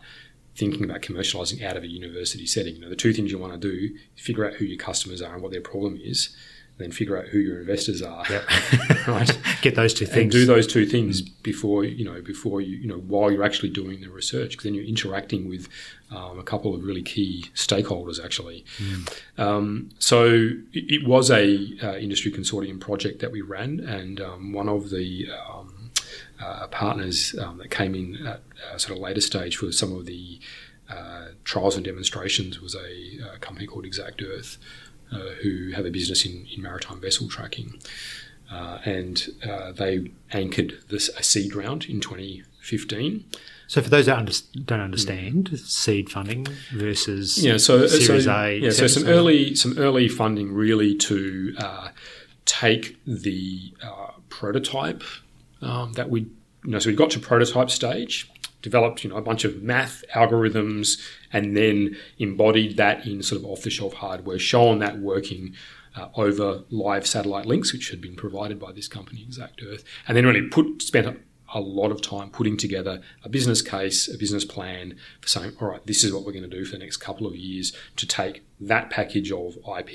[0.55, 3.53] thinking about commercializing out of a university setting, you know, the two things you want
[3.53, 6.35] to do figure out who your customers are and what their problem is,
[6.79, 8.23] then figure out who your investors are.
[8.29, 8.43] Yep.
[9.07, 9.39] right.
[9.61, 10.21] Get those two things.
[10.21, 13.69] And do those two things before you know before you you know while you're actually
[13.69, 15.67] doing the research, because then you're interacting with
[16.09, 18.65] um, a couple of really key stakeholders actually.
[18.77, 19.19] Mm.
[19.37, 20.25] Um, so
[20.73, 24.89] it, it, was a uh, industry consortium project that we ran, and um, one of
[24.89, 25.91] the um,
[26.41, 28.41] uh, partners um, that came in at
[28.73, 30.39] a sort of later stage for some of the
[30.89, 34.57] uh, trials and demonstrations was a, a company called exactEarth.
[35.11, 37.79] Uh, who have a business in, in maritime vessel tracking.
[38.51, 43.25] Uh, and uh, they anchored this a seed round in 2015.
[43.65, 44.33] So, for those that under,
[44.65, 45.57] don't understand, mm.
[45.57, 48.59] seed funding versus yeah, so Series so, A.
[48.59, 51.89] Yeah, so some early some early funding really to uh,
[52.45, 55.03] take the uh, prototype
[55.63, 56.21] um, that we
[56.65, 58.29] you know so we got to prototype stage
[58.61, 60.99] developed you know a bunch of math algorithms
[61.31, 65.53] and then embodied that in sort of off-the-shelf hardware shown that working
[65.95, 70.25] uh, over live satellite links which had been provided by this company exactEarth and then
[70.25, 71.07] really put spent
[71.53, 75.69] a, lot of time putting together a business case a business plan for saying all
[75.69, 78.05] right this is what we're going to do for the next couple of years to
[78.05, 79.89] take that package of ip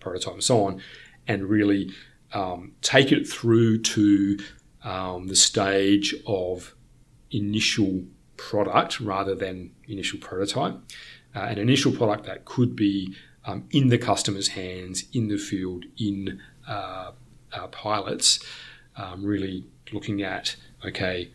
[0.00, 0.80] prototype and so on
[1.28, 1.92] and really
[2.32, 4.38] um, take it through to
[4.82, 6.74] um, the stage of
[7.30, 8.04] initial
[8.36, 10.74] product rather than initial prototype.
[11.34, 13.14] Uh, an initial product that could be
[13.44, 17.12] um, in the customer's hands, in the field, in uh,
[17.52, 18.44] uh, pilots,
[18.96, 21.32] um, really looking at, okay,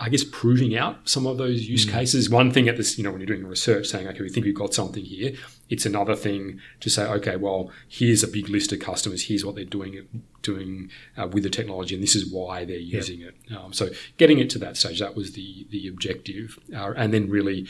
[0.00, 1.92] I guess proving out some of those use mm.
[1.92, 2.30] cases.
[2.30, 4.54] One thing at this, you know, when you're doing research, saying, okay, we think we've
[4.54, 5.34] got something here.
[5.72, 9.20] It's another thing to say, okay, well, here's a big list of customers.
[9.28, 9.94] Here's what they're doing
[10.42, 13.34] doing uh, with the technology, and this is why they're using it.
[13.56, 17.30] Um, so, getting it to that stage, that was the the objective, uh, and then
[17.30, 17.66] really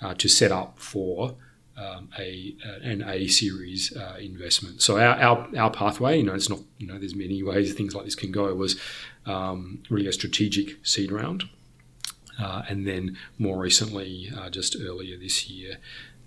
[0.00, 1.34] uh, to set up for.
[1.76, 4.82] Um, a an A series uh, investment.
[4.82, 7.94] So our, our, our pathway, you know, it's not you know, there's many ways things
[7.94, 8.54] like this can go.
[8.54, 8.78] Was
[9.24, 11.44] um, really a strategic seed round,
[12.38, 15.78] uh, and then more recently, uh, just earlier this year,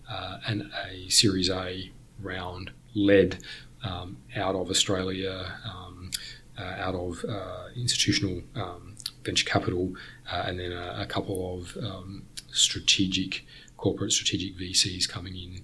[0.09, 3.39] uh, an, a Series A round led
[3.83, 6.11] um, out of Australia, um,
[6.57, 9.93] uh, out of uh, institutional um, venture capital,
[10.31, 13.45] uh, and then a, a couple of um, strategic
[13.77, 15.61] corporate strategic VCs coming in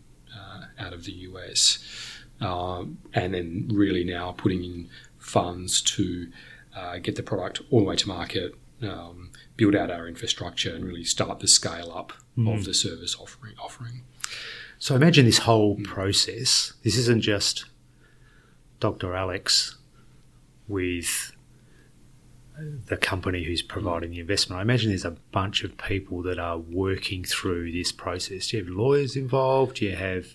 [0.78, 1.80] out of the US,
[2.40, 6.32] um, and then really now putting in funds to
[7.02, 8.56] get the product all the way to market.
[8.82, 12.56] Um, build out our infrastructure and really start the scale up mm.
[12.56, 13.56] of the service offering.
[13.62, 14.04] offering.
[14.78, 16.74] So imagine this whole process.
[16.84, 17.66] This isn't just
[18.80, 19.14] Dr.
[19.14, 19.78] Alex
[20.68, 21.34] with
[22.86, 24.60] the company who's providing the investment.
[24.60, 28.48] I imagine there's a bunch of people that are working through this process.
[28.48, 29.78] Do you have lawyers involved?
[29.78, 30.28] Do you have,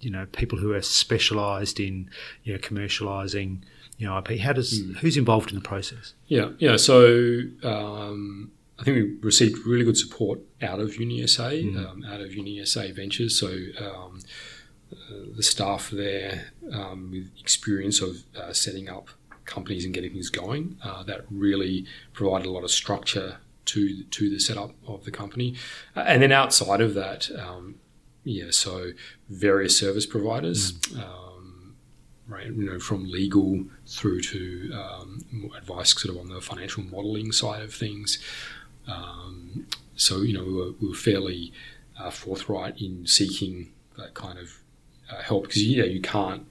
[0.00, 2.10] you know, people who are specialised in,
[2.44, 3.62] you know, commercialising,
[3.96, 4.38] you know, IP?
[4.40, 4.96] How does mm.
[4.98, 6.14] who's involved in the process?
[6.26, 6.76] Yeah, yeah.
[6.76, 11.88] So um, I think we received really good support out of UniSA, mm.
[11.88, 13.38] um, out of UniSA Ventures.
[13.38, 13.46] So
[13.78, 14.18] um,
[14.92, 14.96] uh,
[15.36, 19.10] the staff there um, with experience of uh, setting up
[19.44, 24.28] companies and getting things going, uh, that really provided a lot of structure to to
[24.28, 25.54] the setup of the company.
[25.94, 27.76] Uh, and then outside of that, um,
[28.24, 28.90] yeah, so
[29.28, 30.72] various service providers.
[30.72, 31.22] Mm
[32.32, 32.46] right?
[32.46, 37.62] You know, from legal through to um, advice sort of on the financial modelling side
[37.62, 38.18] of things,
[38.86, 39.66] Um,
[39.96, 41.52] so you know we were, we were fairly
[41.98, 44.58] uh, forthright in seeking that kind of
[45.10, 46.46] uh, help because yeah you can't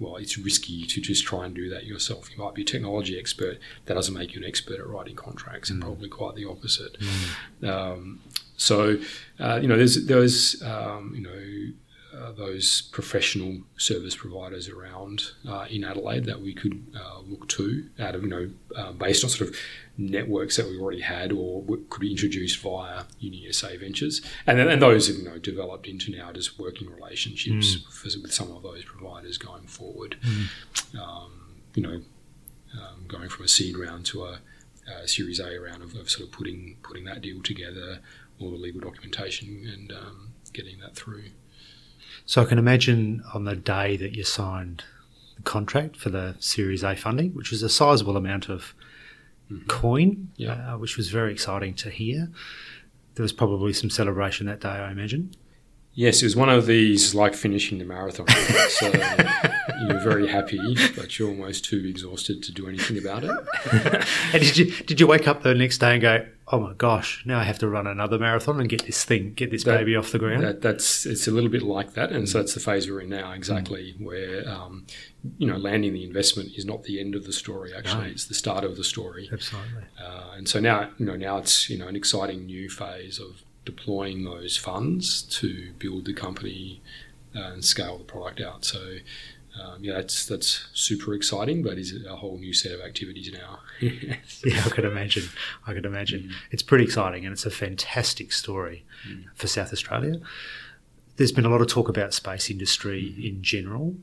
[0.00, 2.30] well, it's risky to just try and do that yourself.
[2.30, 3.58] You might be a technology expert.
[3.86, 5.86] That doesn't make you an expert at writing contracts, and mm.
[5.86, 6.96] probably quite the opposite.
[7.00, 7.68] Mm.
[7.68, 8.20] Um,
[8.56, 8.98] so,
[9.40, 11.72] uh, you know, there's there's um, you know
[12.18, 17.88] uh, those professional service providers around uh, in Adelaide that we could uh, look to
[17.98, 19.56] out of, you know, uh, based on sort of
[19.96, 24.22] networks that we already had or could be introduced via UniSA Ventures.
[24.46, 27.92] And then and those have, you know, developed into now just working relationships mm.
[27.92, 30.16] for, with some of those providers going forward.
[30.22, 30.98] Mm.
[31.00, 31.32] Um,
[31.74, 32.00] you know,
[32.74, 34.40] um, going from a seed round to a,
[35.02, 38.00] a Series A round of, of, sort of putting putting that deal together,
[38.40, 41.24] all the legal documentation and um, getting that through.
[42.28, 44.84] So I can imagine on the day that you signed
[45.36, 48.74] the contract for the Series A funding, which was a sizable amount of
[49.50, 49.66] mm-hmm.
[49.66, 50.74] coin, yeah.
[50.74, 52.30] uh, which was very exciting to hear.
[53.14, 55.30] There was probably some celebration that day, I imagine.
[55.94, 58.28] Yes, it was one of these like finishing the marathon.
[58.68, 58.92] so
[59.80, 63.30] you're very happy, but you're almost too exhausted to do anything about it.
[64.34, 67.22] and did you did you wake up the next day and go, "Oh my gosh,
[67.26, 69.96] now I have to run another marathon and get this thing, get this that, baby
[69.96, 70.42] off the ground"?
[70.42, 73.10] That, that's it's a little bit like that, and so that's the phase we're in
[73.10, 74.04] now, exactly mm.
[74.04, 74.86] where um,
[75.38, 77.72] you know landing the investment is not the end of the story.
[77.74, 78.10] Actually, no.
[78.10, 79.28] it's the start of the story.
[79.32, 79.82] Absolutely.
[80.00, 83.42] Uh, and so now you know now it's you know an exciting new phase of
[83.64, 86.80] deploying those funds to build the company
[87.36, 88.64] uh, and scale the product out.
[88.64, 88.96] So
[89.60, 93.60] um, yeah, that's that's super exciting, but is a whole new set of activities now.
[93.80, 95.24] yeah, I could imagine.
[95.66, 96.24] I could imagine.
[96.24, 96.32] Mm.
[96.50, 99.24] It's pretty exciting, and it's a fantastic story mm.
[99.34, 100.20] for South Australia.
[101.16, 103.28] There's been a lot of talk about space industry mm.
[103.28, 103.96] in general.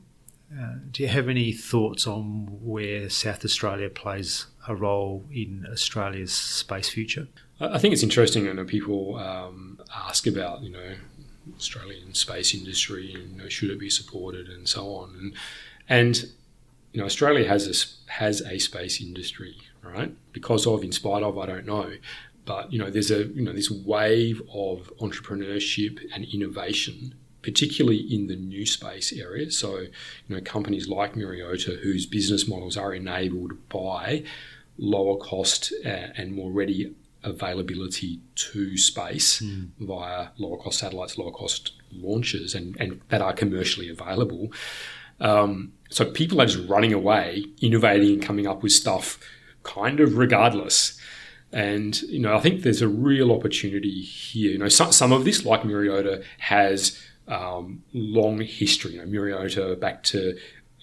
[0.52, 6.32] Uh, do you have any thoughts on where South Australia plays a role in Australia's
[6.32, 7.26] space future?
[7.58, 10.94] I think it's interesting when know, people um, ask about, you know,
[11.56, 15.14] Australian space industry and you know, should it be supported and so on.
[15.18, 15.34] And,
[15.88, 16.30] and
[16.92, 20.14] you know, Australia has a, has a space industry, right?
[20.32, 21.92] Because of, in spite of, I don't know.
[22.44, 27.14] But, you know, there's a, you know, this wave of entrepreneurship and innovation
[27.46, 29.48] particularly in the new space area.
[29.52, 29.90] So, you
[30.28, 34.24] know, companies like Myriota, whose business models are enabled by
[34.78, 36.92] lower cost uh, and more ready
[37.26, 39.68] availability to space mm.
[39.78, 44.50] via lower cost satellites, lower cost launches, and, and that are commercially available.
[45.20, 49.18] Um, so people are just running away, innovating and coming up with stuff
[49.62, 50.98] kind of regardless.
[51.52, 54.52] And, you know, I think there's a real opportunity here.
[54.52, 58.94] You know, some, some of this, like Myriota, has um, long history.
[58.94, 60.36] You know, Myriota back to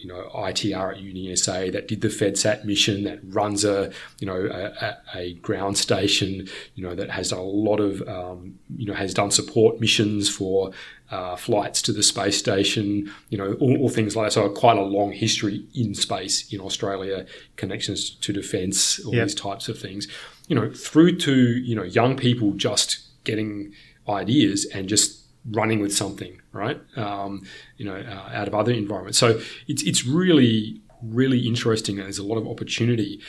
[0.03, 3.89] you know, ITR at UniSA that did the FedSat mission, that runs a,
[4.19, 8.85] you know, a, a ground station, you know, that has a lot of, um, you
[8.85, 10.71] know, has done support missions for
[11.09, 14.31] uh, flights to the space station, you know, all, all, things like that.
[14.33, 19.27] So quite a long history in space in Australia, connections to defence, all yep.
[19.27, 20.09] these types of things,
[20.49, 23.73] you know, through to, you know, young people just getting
[24.09, 26.79] ideas and just running with something, right?
[26.97, 27.43] Um,
[27.77, 29.17] you know, uh, out of other environments.
[29.17, 33.19] So it's it's really really interesting, and there's a lot of opportunity.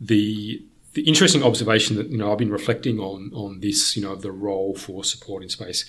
[0.00, 4.14] The the interesting observation that you know I've been reflecting on on this, you know,
[4.14, 5.84] the role for support in space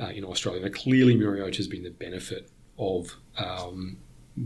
[0.00, 0.62] uh, in Australia.
[0.62, 3.98] Now, clearly, Myriota has been the benefit of um,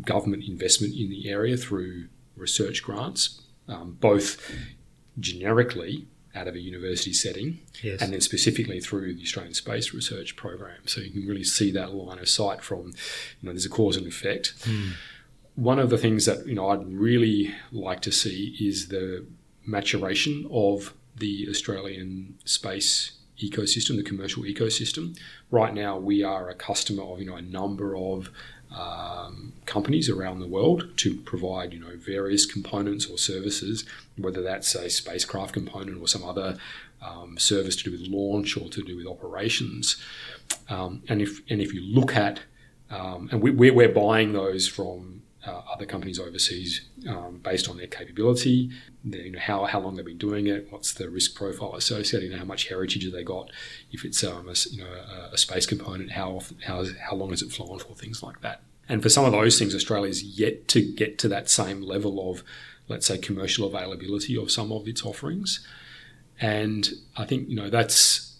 [0.02, 4.52] government investment in the area through research grants, um, both
[5.18, 8.00] generically out of a university setting, yes.
[8.00, 10.86] and then specifically through the Australian Space Research Program.
[10.86, 12.92] So you can really see that line of sight from, you
[13.42, 14.54] know, there's a cause and effect.
[14.64, 14.92] Mm.
[15.54, 19.26] One of the things that you know I'd really like to see is the
[19.64, 25.18] maturation of the Australian space ecosystem, the commercial ecosystem.
[25.50, 28.30] Right now, we are a customer of you know a number of
[28.74, 33.84] um, companies around the world to provide you know various components or services,
[34.16, 36.56] whether that's a spacecraft component or some other
[37.02, 39.96] um, service to do with launch or to do with operations.
[40.68, 42.40] Um, and if and if you look at
[42.90, 45.15] um, and we, we're buying those from
[45.46, 48.70] uh, other companies overseas um, based on their capability,
[49.04, 52.36] their, you know, how, how long they've been doing it, what's the risk profile associated,
[52.36, 53.50] how much heritage have they got,
[53.92, 57.42] if it's um, a, you know, a, a space component, how, how, how long has
[57.42, 58.62] it flown for, things like that.
[58.88, 62.42] And for some of those things, Australia's yet to get to that same level of,
[62.88, 65.66] let's say, commercial availability of some of its offerings.
[66.40, 68.36] And I think, you know, that's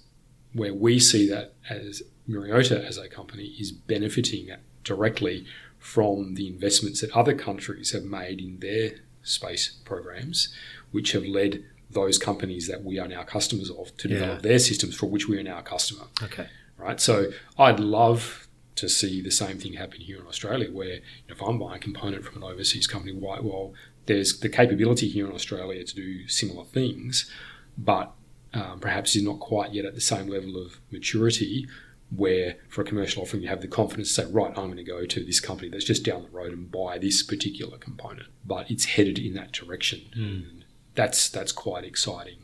[0.53, 4.51] where we see that as Myriota as a company is benefiting
[4.85, 5.47] directly
[5.87, 8.91] from the investments that other countries have made in their
[9.23, 10.53] space programs,
[10.91, 14.15] which have led those companies that we are now customers of to Yeah.
[14.19, 16.49] develop their systems for which we are now a customer Okay.
[16.77, 17.01] right?
[17.01, 21.57] So I'd love to see the same thing happen here in Australia, where if I'm
[21.61, 23.39] buying a component from an overseas company, why?
[23.41, 23.73] Well,
[24.07, 27.31] there's the capability here in Australia to do similar things,
[27.79, 28.13] but
[28.53, 31.69] um, perhaps is not quite yet at the same level of maturity.
[32.15, 34.85] Where for a commercial offering, you have the confidence to say, right, I'm going to
[34.85, 38.71] go to this company that's just down the road and buy this particular component, but
[38.71, 40.03] it's headed in that direction.
[40.15, 42.39] And that's that's quite exciting.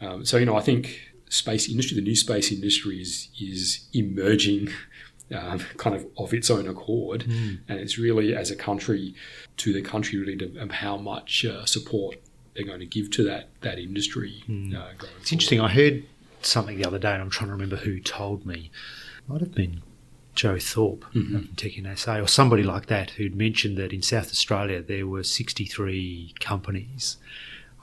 [0.00, 4.68] Um, so you know, I think space industry, the new space industry, is is emerging.
[5.34, 7.22] Um, kind of of its own accord,
[7.66, 9.14] and it's really as a country
[9.56, 12.16] to the country really to, of how much uh, support
[12.52, 14.44] they're going to give to that that industry.
[14.44, 15.60] Uh, going It's interesting.
[15.62, 16.04] I heard
[16.46, 18.70] something the other day, and I'm trying to remember who told me.
[19.18, 19.82] It Might have been
[20.34, 21.36] Joe Thorpe mm-hmm.
[21.36, 25.06] from Tech in SA or somebody like that who'd mentioned that in South Australia there
[25.06, 27.16] were 63 companies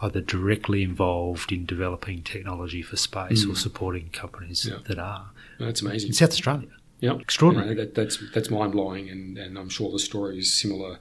[0.02, 3.58] either directly involved in developing technology for space or mm.
[3.58, 4.80] supporting companies Yeah.
[4.88, 6.10] that are That's amazing.
[6.10, 6.70] in South Australia.
[7.00, 7.70] Yeah, Extraordinary.
[7.70, 11.00] Know, that, that's that's mind blowing, and, and I'm sure the story is similar.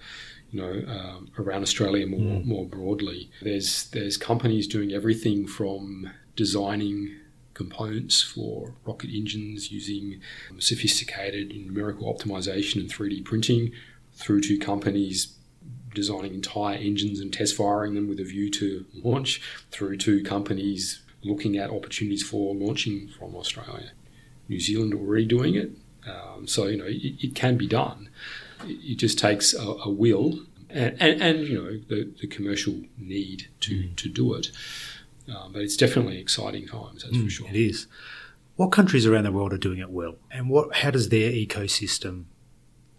[0.51, 2.45] You know, um, around Australia more mm.
[2.47, 7.20] more broadly, there's there's companies doing everything from designing
[7.61, 10.19] components for rocket engines using
[10.59, 13.73] sophisticated numerical optimization and 3D printing,
[14.15, 15.37] through to companies
[15.95, 21.03] designing entire engines and test firing them with a view to launch, through to companies
[21.23, 23.91] looking at opportunities for launching from Australia.
[24.49, 25.71] New Zealand already doing it.
[26.09, 28.09] Um, so, you know, it, it can be done.
[28.65, 32.75] It, it just takes a, a will and, and, and, you know, the, the commercial
[32.97, 34.51] need to, to do it.
[35.35, 37.49] Um, but it's definitely exciting times, that's for sure.
[37.49, 37.87] It is.
[38.57, 40.77] What countries around the world are doing it well, and what?
[40.77, 42.25] How does their ecosystem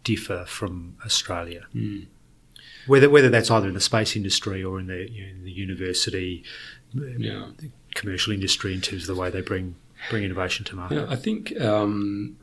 [0.03, 1.65] differ from Australia?
[1.73, 1.99] Hmm.
[2.87, 5.51] Whether whether that's either in the space industry or in the you know, in the
[5.51, 6.43] university,
[6.93, 7.51] Yeah.
[7.93, 9.75] commercial industry, in terms of the way they bring
[10.09, 10.95] bring innovation to market.
[10.95, 12.37] Yeah, I think um,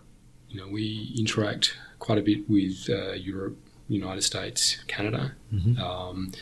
[0.48, 3.56] you know we interact quite a bit with uh, Europe,
[3.88, 5.34] United States, Canada.
[5.80, 6.32] Um,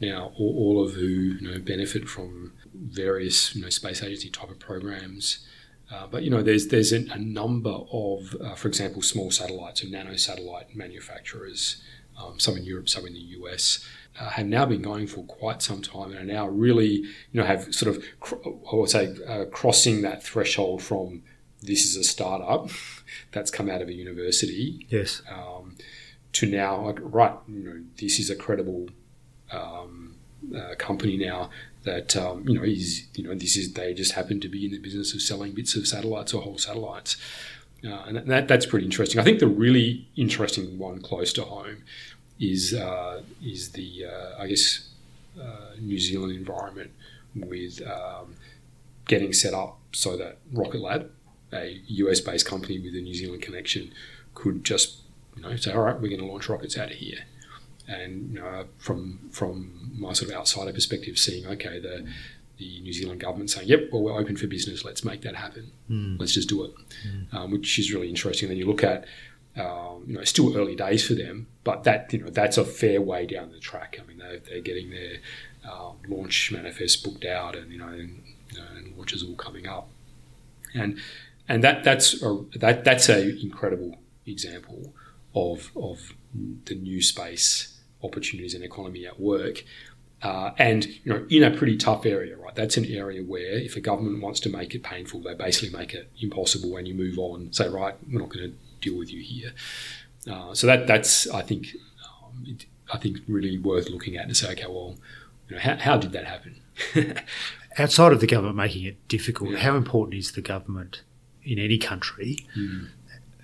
[0.00, 4.50] now, all, all of who you know benefit from various you know space agency type
[4.50, 5.46] of programs.
[5.90, 9.82] Uh, but you know, there's there's a, a number of, uh, for example, small satellites
[9.82, 11.80] and nano satellite manufacturers,
[12.18, 13.86] um, some in Europe, some in the US,
[14.18, 17.44] uh, have now been going for quite some time and are now really, you know,
[17.44, 18.34] have sort of, cr-
[18.72, 21.22] I would say, uh, crossing that threshold from
[21.62, 22.70] this is a startup
[23.32, 25.22] that's come out of a university Yes.
[25.30, 25.76] um,
[26.32, 28.88] to now, like, right, you know, this is a credible
[29.52, 30.16] um,
[30.56, 31.50] uh, company now
[31.86, 34.72] that um, you know is you know this is they just happen to be in
[34.72, 37.16] the business of selling bits of satellites or whole satellites,
[37.86, 39.18] uh, and that, that's pretty interesting.
[39.18, 41.78] I think the really interesting one close to home
[42.38, 44.88] is uh, is the uh, I guess
[45.40, 46.90] uh, New Zealand environment
[47.34, 48.34] with um,
[49.06, 51.10] getting set up so that Rocket Lab,
[51.52, 53.92] a US based company with a New Zealand connection,
[54.34, 54.96] could just
[55.36, 57.20] you know say, all right, we're going to launch rockets out of here.
[57.88, 62.06] And you know, from from my sort of outsider perspective, seeing okay the
[62.58, 65.72] the New Zealand government saying, yep, well we're open for business, let's make that happen,
[66.18, 66.72] let's just do it,
[67.32, 68.48] um, which is really interesting.
[68.48, 69.04] Then you look at
[69.56, 72.64] um, you know, it's still early days for them, but that you know that's a
[72.64, 73.98] fair way down the track.
[74.00, 75.16] I mean, they're, they're getting their
[75.70, 79.66] um, launch manifest booked out, and you know, and, you know, and launches all coming
[79.66, 79.88] up,
[80.74, 80.98] and
[81.48, 84.92] and that that's a, that that's a incredible example
[85.34, 86.12] of of
[86.66, 89.64] the new space opportunities and economy at work.
[90.22, 92.54] Uh, and you know, in a pretty tough area, right?
[92.54, 95.92] That's an area where if a government wants to make it painful, they basically make
[95.92, 97.52] it impossible, and you move on.
[97.52, 99.52] Say, right, we're not going to deal with you here.
[100.30, 101.68] Uh, so that that's I think
[102.04, 104.96] um, it, I think really worth looking at to say, okay, well,
[105.48, 106.60] you know, how, how did that happen?
[107.78, 111.02] Outside of the government making it difficult, how important is the government
[111.44, 112.38] in any country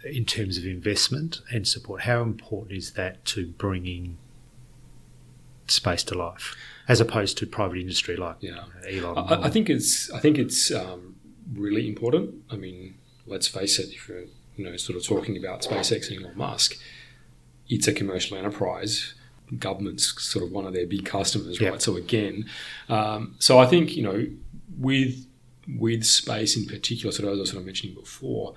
[0.05, 2.03] in terms of investment and support?
[2.03, 4.17] How important is that to bringing
[5.69, 6.57] space to life,
[6.89, 8.65] as opposed to private industry like Yeah.
[8.89, 9.17] Elon?
[9.19, 11.17] I, I think it's I think it's um,
[11.55, 12.35] really important.
[12.51, 12.95] I mean,
[13.27, 13.93] let's face it.
[13.93, 14.25] If you're
[14.57, 16.77] you know sort of talking about SpaceX and Elon Musk,
[17.69, 19.15] it's a commercial enterprise.
[19.59, 21.81] Government's sort of one of their big customers, right?
[21.83, 22.47] So again,
[22.89, 24.27] um, so I think you know
[24.79, 25.27] with
[25.79, 28.55] with space in particular, sort of as I was sort of mentioning before,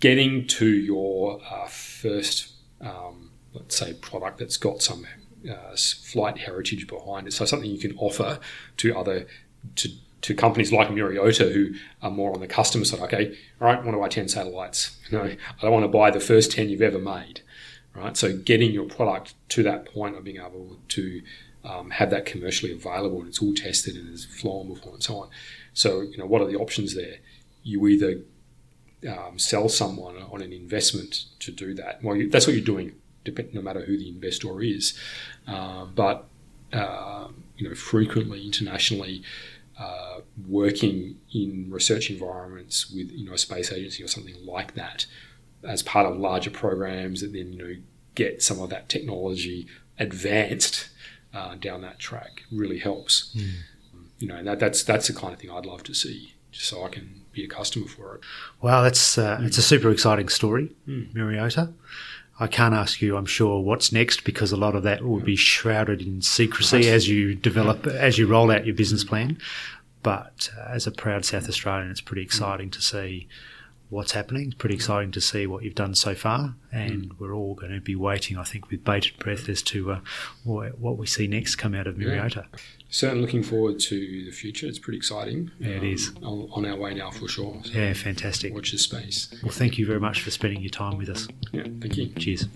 [0.00, 5.06] getting to your uh, first, um, let's say, product that's got some
[5.50, 8.38] uh, flight heritage behind it, so something you can offer
[8.78, 9.26] to other
[9.76, 9.88] to
[10.20, 13.00] to companies like Myriota who are more on the customer side.
[13.00, 14.96] Okay, all right, I want to buy ten satellites.
[15.10, 17.40] You know, I don't want to buy the first ten you've ever made.
[17.94, 21.22] Right, so getting your product to that point of being able to
[21.64, 25.22] um, have that commercially available and it's all tested and is flown before and so
[25.22, 25.28] on.
[25.74, 27.16] So, you know, what are the options there?
[27.62, 28.20] You either
[29.08, 32.02] um, sell someone on an investment to do that.
[32.02, 32.94] Well, you, that's what you're doing,
[33.52, 34.98] no matter who the investor is.
[35.46, 36.26] Uh, but
[36.72, 39.22] uh, you know, frequently internationally,
[39.78, 45.06] uh, working in research environments with you know a space agency or something like that,
[45.62, 47.76] as part of larger programs that then you know
[48.14, 49.66] get some of that technology
[49.98, 50.88] advanced
[51.32, 53.34] uh, down that track really helps.
[53.36, 53.52] Mm.
[54.18, 56.68] You know, and that, that's that's the kind of thing I'd love to see, just
[56.68, 58.20] so I can be a customer for it.
[58.60, 59.46] Wow, that's uh, mm.
[59.46, 61.12] it's a super exciting story, mm.
[61.12, 61.72] Myriota.
[62.40, 65.34] I can't ask you, I'm sure, what's next because a lot of that will be
[65.34, 66.86] shrouded in secrecy right.
[66.86, 69.38] as you develop, as you roll out your business plan.
[70.02, 73.26] But uh, as a proud South Australian, it's pretty exciting to see
[73.90, 74.46] what's happening.
[74.46, 77.18] It's pretty exciting to see what you've done so far, and mm.
[77.18, 80.00] we're all going to be waiting, I think, with bated breath as to uh,
[80.44, 82.46] what we see next come out of Myriota.
[82.52, 82.58] Yeah.
[82.90, 84.66] Certainly looking forward to the future.
[84.66, 85.50] It's pretty exciting.
[85.58, 86.12] Yeah, it um, is.
[86.22, 87.60] On, on, our way now for sure.
[87.64, 88.54] So yeah, fantastic.
[88.54, 89.34] Watch this space.
[89.42, 91.28] Well, thank you very much for spending your time with us.
[91.52, 92.08] Yeah, thank you.
[92.14, 92.48] Cheers.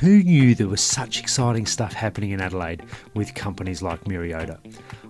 [0.00, 2.84] Who knew there was such exciting stuff happening in Adelaide
[3.14, 4.60] with companies like Myriota?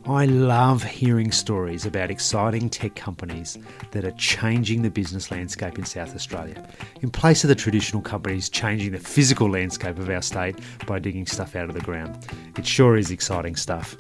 [0.07, 3.59] I love hearing stories about exciting tech companies
[3.91, 6.67] that are changing the business landscape in South Australia,
[7.03, 11.27] in place of the traditional companies changing the physical landscape of our state by digging
[11.27, 12.27] stuff out of the ground.
[12.57, 13.95] It sure is exciting stuff.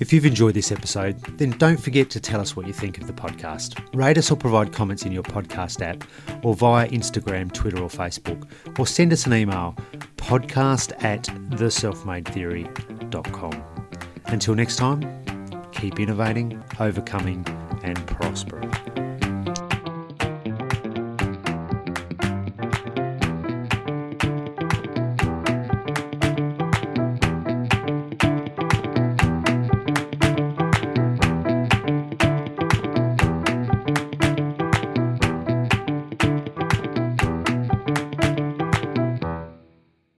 [0.00, 3.06] If you've enjoyed this episode, then don't forget to tell us what you think of
[3.06, 3.78] the podcast.
[3.94, 6.02] Rate us or provide comments in your podcast app
[6.42, 9.76] or via Instagram, Twitter, or Facebook, or send us an email
[10.16, 13.64] podcast at theselfmadetheory.com.
[14.26, 15.02] Until next time,
[15.72, 17.44] keep innovating, overcoming,
[17.82, 18.72] and prospering.